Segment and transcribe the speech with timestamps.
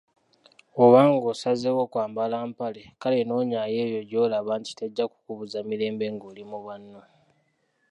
[0.73, 7.01] Bw'oba ng'osazeewo kwambala mpale, kale noonyaayo eyo gy'olaba nti tejja kukubuza mirembe ng'oli mu banno